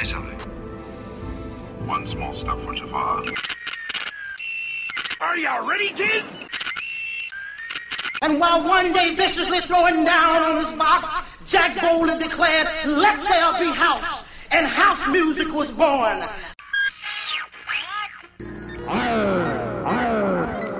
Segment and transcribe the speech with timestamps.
[0.00, 0.38] Say something.
[1.86, 3.22] One small step for Jafar.
[5.20, 6.46] Are y'all ready, kids?
[8.22, 11.06] And while one day viciously throwing down on his box,
[11.44, 14.24] Jack boldly declared, Let there be house.
[14.50, 16.26] And house music was born.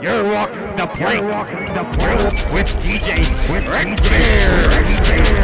[0.02, 1.20] You're walking the plank.
[1.20, 5.39] You're walking the plank with DJ with Red Bear.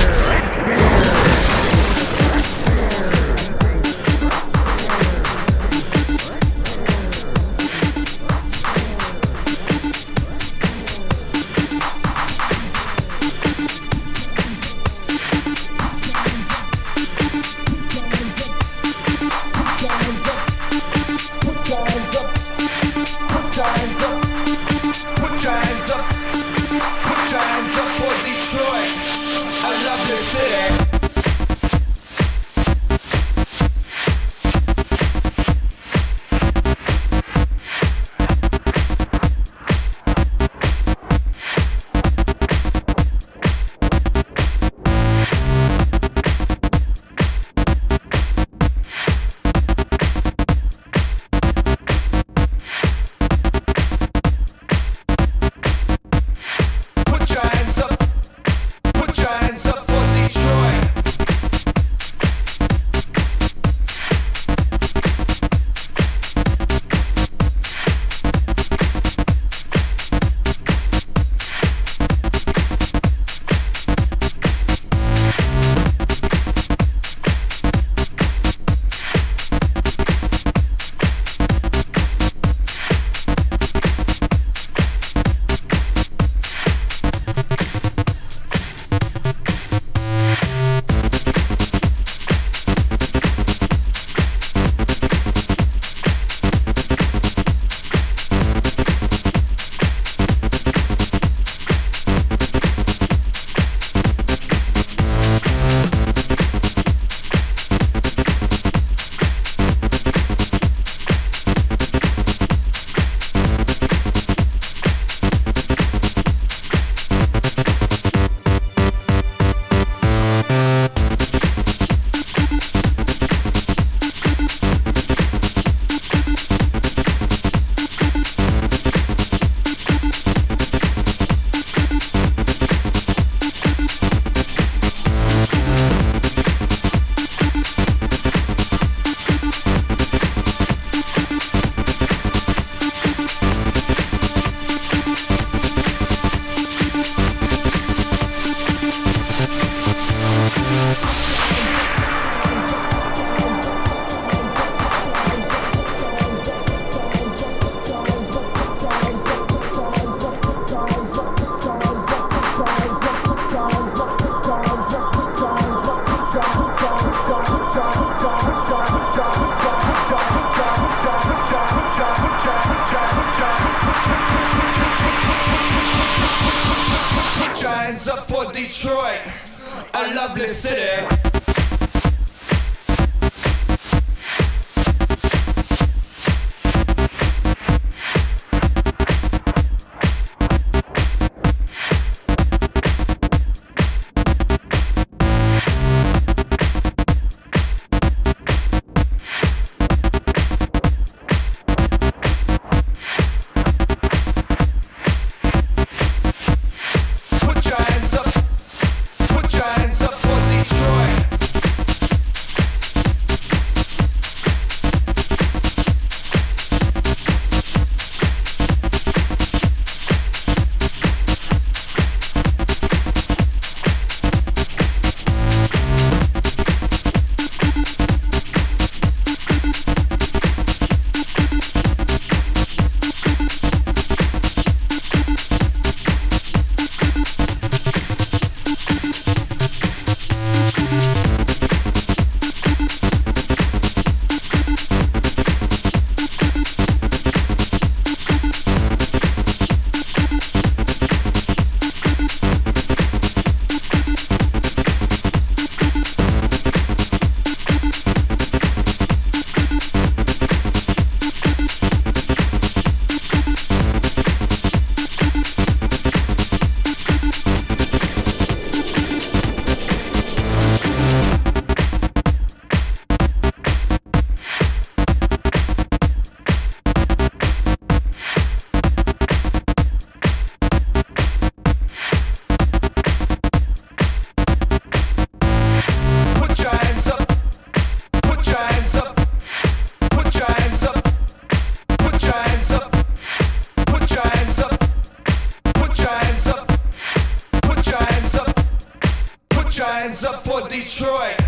[300.86, 301.45] Detroit.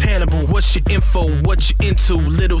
[0.00, 0.46] Hannibal.
[0.46, 1.28] What's your info?
[1.42, 2.14] What you into?
[2.14, 2.60] Little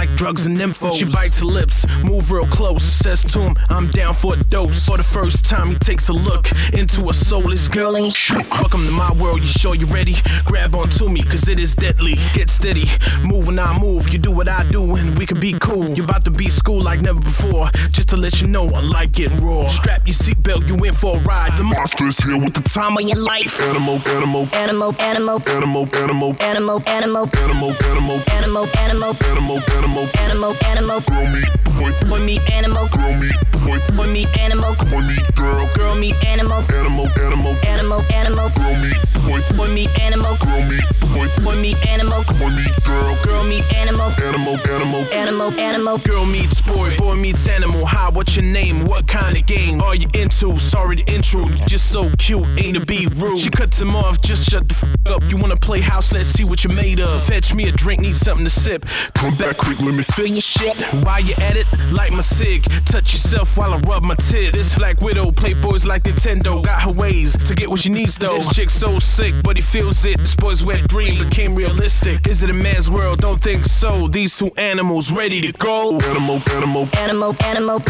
[0.00, 0.92] like drugs and info.
[0.92, 2.82] She bites her lips, move real close.
[2.82, 4.86] Says to him, I'm down for a dose.
[4.86, 7.98] For the first time, he takes a look into a soulless girl.
[7.98, 8.48] ain't shit.
[8.50, 10.14] Welcome to my world, you sure you ready?
[10.46, 12.14] Grab onto me, cause it is deadly.
[12.32, 12.86] Get steady,
[13.26, 14.08] move when I move.
[14.08, 15.90] You do what I do, and we can be cool.
[15.90, 17.68] You about to be school like never before.
[17.90, 19.68] Just to let you know, I like getting raw.
[19.68, 21.52] Strap your seatbelt, you in for a ride.
[21.58, 23.60] The monster is here with the time of your life.
[23.68, 31.00] animal, Animal, animal, animal, animal, animal, animal, animal, animal, animal, animal, animal, animal, animal, animal,
[31.00, 33.34] girl meet boy, boy meet animal, girl meet
[33.66, 38.74] boy, boy meet animal, boy meet girl, girl meet animal, animal, animal, animal, animal, girl
[38.82, 43.44] meet boy, boy meet animal, girl meet boy, boy meet animal, boy meet girl, girl
[43.44, 47.84] meet animal, animal, animal, animal, animal, Girl meets boy, boy meets animal.
[47.84, 48.84] Hi, what's your name?
[48.84, 50.56] What kind of game are you into?
[50.58, 53.38] Sorry to intro, you just so cute, ain't to be rude.
[53.38, 55.22] She cuts him off, just shut the f up.
[55.28, 56.12] You wanna play house?
[56.12, 57.22] Let's see what you're made of.
[57.22, 58.84] Fetch me a drink, need something to sip.
[59.14, 60.76] Come back quick, let me fill your shit.
[61.04, 62.64] While you at it, light my cig.
[62.86, 64.56] Touch yourself while I rub my tits.
[64.56, 66.62] This Black Widow, playboys like Nintendo.
[66.64, 68.34] Got her ways to get what she needs though.
[68.34, 70.18] This chick so sick, but he feels it.
[70.18, 72.26] This boy's wet dream became realistic.
[72.26, 73.20] Is it a man's world?
[73.20, 74.08] Don't think so.
[74.08, 75.98] These two animals ready to go.
[76.00, 77.32] animal, animal, animal,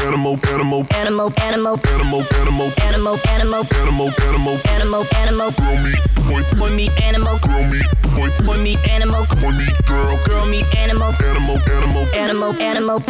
[0.00, 6.10] animal, animal, animal, animal, animal, animal, animal, animal, animal, animal, animal, animal, animal, girl meet
[6.26, 10.66] boy, boy meet animal, girl meet boy, boy meet animal, boy meet girl, girl meet
[10.76, 13.00] animal, animal, animal, animal, animal,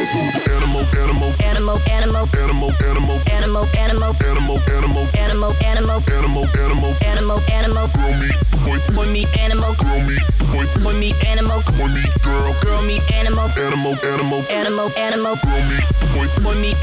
[0.00, 0.49] Thank you.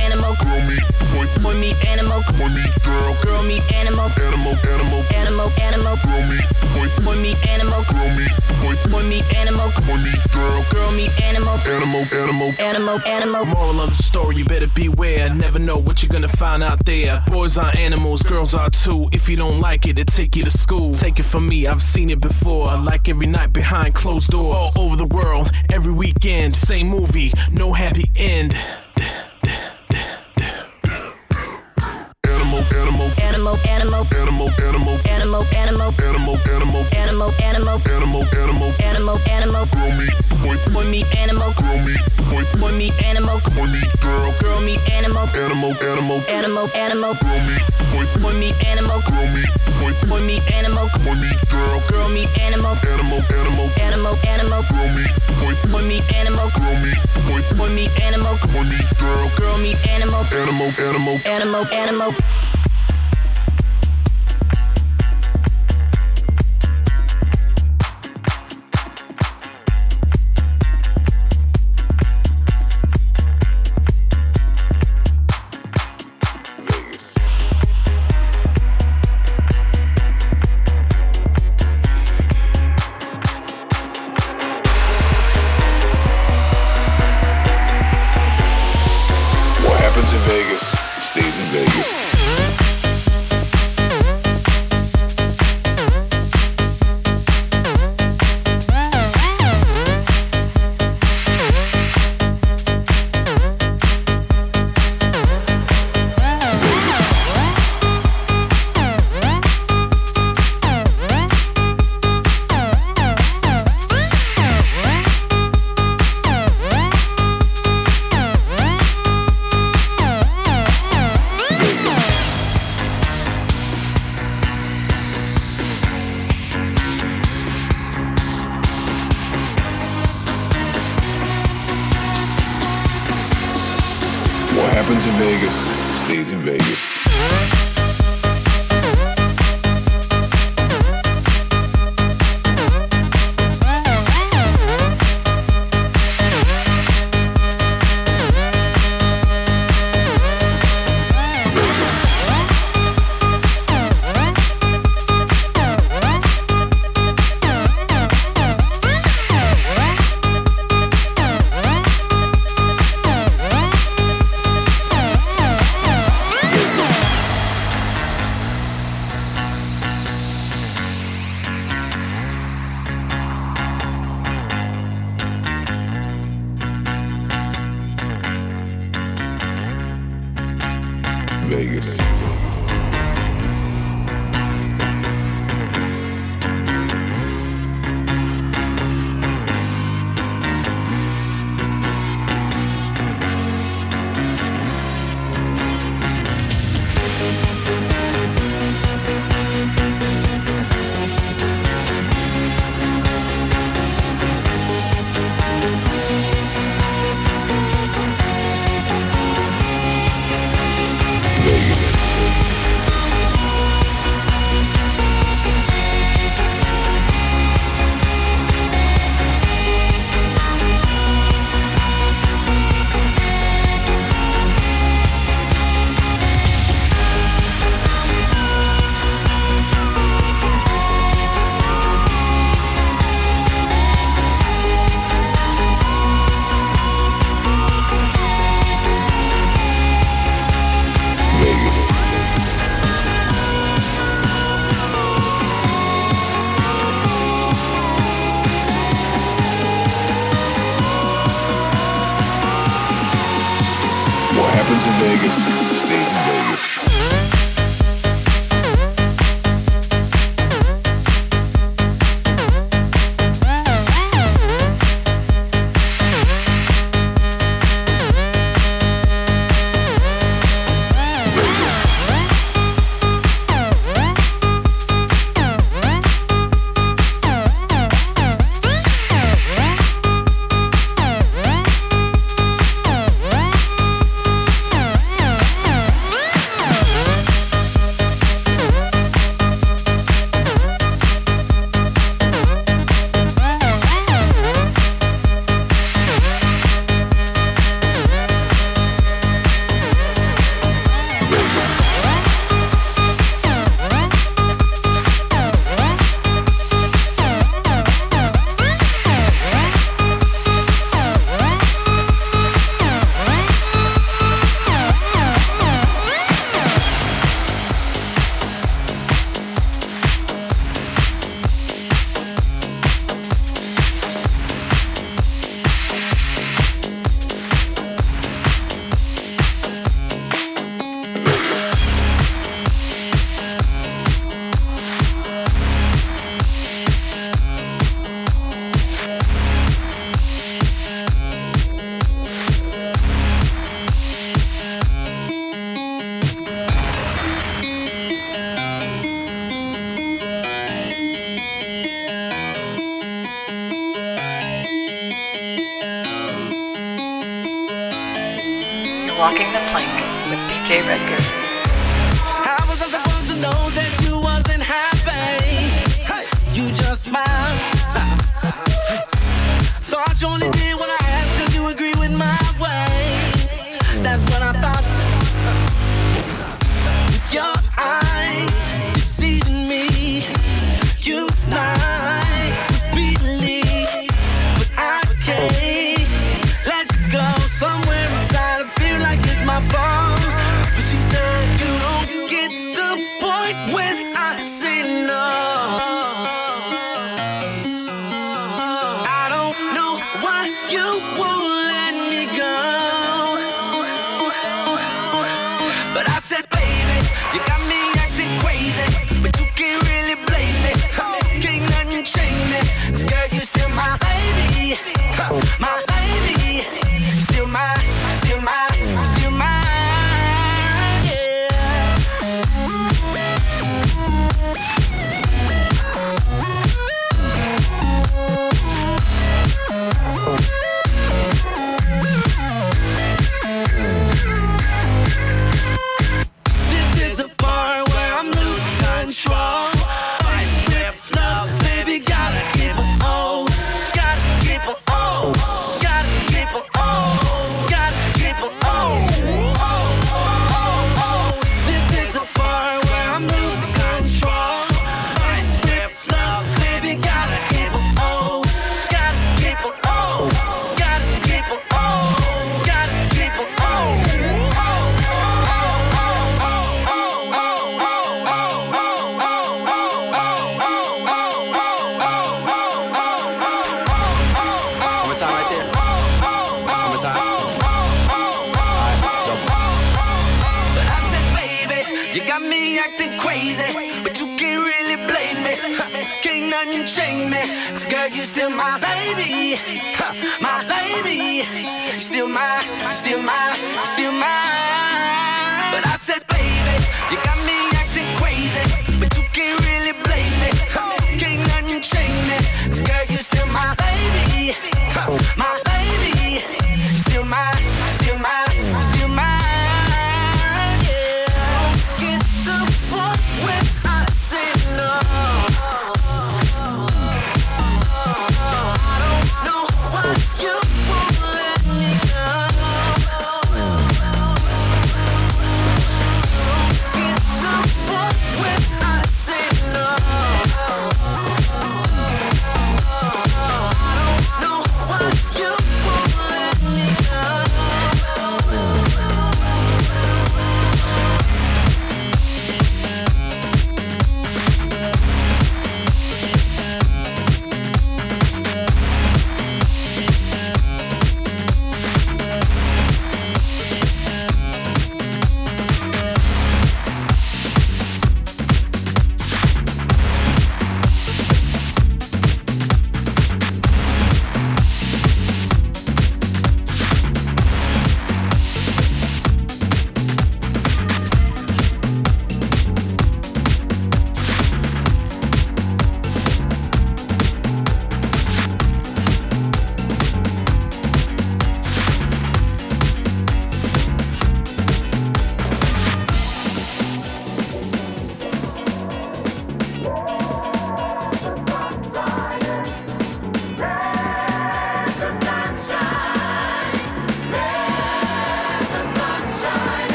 [0.00, 5.02] Animal, girl meet boy, boy meet animal, boy meet girl, girl meet animal, animal, animal,
[5.14, 9.98] animal, animal, girl meet boy, boy meet animal, girl meet boy, boy meet animal, boy
[10.00, 12.72] meet girl, girl meet animal, animal, animal, animal, animal.
[12.72, 13.44] Animal, animal.
[13.46, 15.32] Moral of the story, you better beware.
[15.32, 17.22] Never know what you're gonna find out there.
[17.28, 19.08] Boys are animals, girls are too.
[19.12, 20.94] If you don't like it, it take you to school.
[20.94, 22.76] Take it from me, I've seen it before.
[22.78, 24.56] Like every night behind closed doors.
[24.76, 28.56] All over the world, every weekend, same movie, no happy end.
[32.74, 39.18] Animal, animal, Animal, animal, animal, animal, animal, animal, animal, animal, animal, animal, animal, animal, animal,
[39.30, 43.92] animal, girl meet boy, boy meet animal, girl meet boy, boy meet animal, boy meet
[44.00, 49.26] girl, girl meet animal, animal, animal, animal, animal, girl meet boy, boy meet animal, girl
[49.34, 54.62] meet boy, boy meet animal, boy meet girl, girl meet animal, animal, animal, animal, animal,
[54.70, 59.28] girl meet boy, boy meet animal, girl meet boy, boy meet animal, boy meet girl,
[59.36, 62.12] girl meet animal, animal, animal, animal, animal.